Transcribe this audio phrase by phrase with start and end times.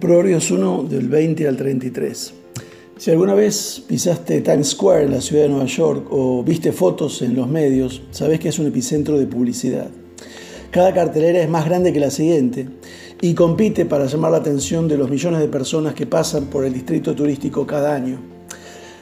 [0.00, 2.32] Proverbios 1 del 20 al 33.
[2.96, 7.20] Si alguna vez pisaste Times Square en la ciudad de Nueva York o viste fotos
[7.20, 9.90] en los medios, sabes que es un epicentro de publicidad.
[10.70, 12.66] Cada cartelera es más grande que la siguiente
[13.20, 16.72] y compite para llamar la atención de los millones de personas que pasan por el
[16.72, 18.29] distrito turístico cada año.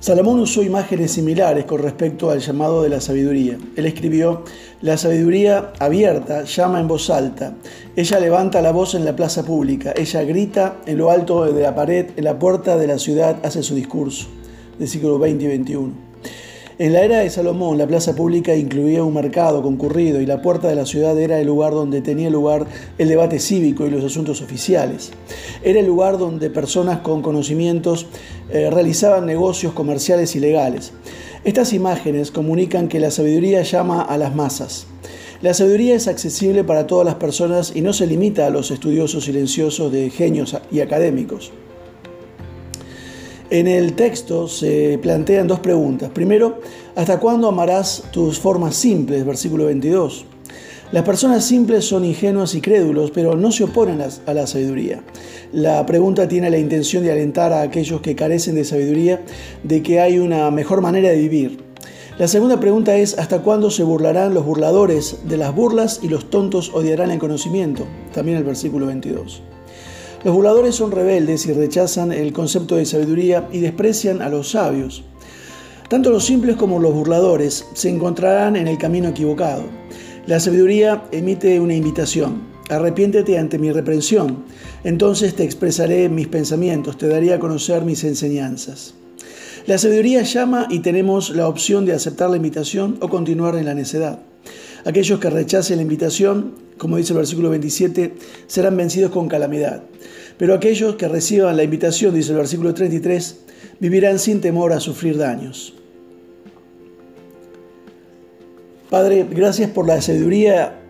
[0.00, 3.58] Salomón usó imágenes similares con respecto al llamado de la sabiduría.
[3.76, 4.44] Él escribió,
[4.80, 7.52] la sabiduría abierta llama en voz alta,
[7.94, 11.74] ella levanta la voz en la plaza pública, ella grita en lo alto de la
[11.74, 14.26] pared, en la puerta de la ciudad hace su discurso,
[14.78, 16.09] del siglo 20 y 21.
[16.80, 20.66] En la era de Salomón, la plaza pública incluía un mercado concurrido y la puerta
[20.66, 22.64] de la ciudad era el lugar donde tenía lugar
[22.96, 25.10] el debate cívico y los asuntos oficiales.
[25.62, 28.06] Era el lugar donde personas con conocimientos
[28.48, 30.94] eh, realizaban negocios comerciales y legales.
[31.44, 34.86] Estas imágenes comunican que la sabiduría llama a las masas.
[35.42, 39.26] La sabiduría es accesible para todas las personas y no se limita a los estudiosos
[39.26, 41.52] silenciosos de genios y académicos.
[43.50, 46.10] En el texto se plantean dos preguntas.
[46.10, 46.60] Primero,
[46.94, 49.26] ¿hasta cuándo amarás tus formas simples?
[49.26, 50.24] Versículo 22.
[50.92, 55.02] Las personas simples son ingenuas y crédulos, pero no se oponen a la sabiduría.
[55.52, 59.20] La pregunta tiene la intención de alentar a aquellos que carecen de sabiduría
[59.64, 61.58] de que hay una mejor manera de vivir.
[62.18, 66.30] La segunda pregunta es, ¿hasta cuándo se burlarán los burladores de las burlas y los
[66.30, 67.84] tontos odiarán el conocimiento?
[68.12, 69.42] También el versículo 22.
[70.22, 75.02] Los burladores son rebeldes y rechazan el concepto de sabiduría y desprecian a los sabios.
[75.88, 79.64] Tanto los simples como los burladores se encontrarán en el camino equivocado.
[80.26, 82.42] La sabiduría emite una invitación.
[82.68, 84.44] Arrepiéntete ante mi reprensión.
[84.84, 88.94] Entonces te expresaré mis pensamientos, te daré a conocer mis enseñanzas.
[89.66, 93.74] La sabiduría llama y tenemos la opción de aceptar la invitación o continuar en la
[93.74, 94.20] necedad.
[94.84, 98.14] Aquellos que rechacen la invitación, como dice el versículo 27,
[98.46, 99.82] serán vencidos con calamidad.
[100.40, 103.40] Pero aquellos que reciban la invitación, dice el versículo 33,
[103.78, 105.74] vivirán sin temor a sufrir daños.
[108.88, 110.80] Padre, gracias por la sabiduría,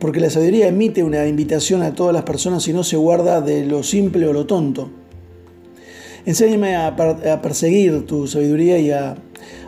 [0.00, 3.64] porque la sabiduría emite una invitación a todas las personas y no se guarda de
[3.64, 4.90] lo simple o lo tonto.
[6.26, 6.96] Enséñame a,
[7.40, 9.14] perseguir tu sabiduría y a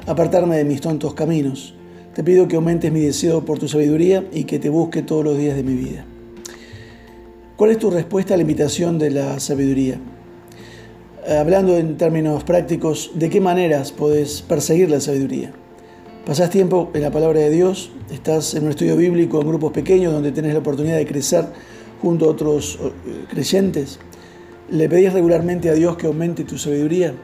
[0.09, 1.77] apartarme de mis tontos caminos.
[2.17, 5.39] Te pido que aumentes mi deseo por tu sabiduría y que te busque todos los
[5.39, 6.05] días de mi vida.
[7.57, 10.01] ¿Cuál es tu respuesta a la invitación de la sabiduría?
[11.39, 15.53] Hablando en términos prácticos, ¿de qué maneras puedes perseguir la sabiduría?
[16.27, 17.93] ¿Pasás tiempo en la palabra de Dios?
[18.11, 21.45] ¿Estás en un estudio bíblico en grupos pequeños donde tenés la oportunidad de crecer
[22.03, 24.01] junto a otros eh, creyentes?
[24.69, 27.15] ¿Le pedís regularmente a Dios que aumente tu sabiduría?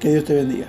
[0.00, 0.66] Que Dios te bendiga.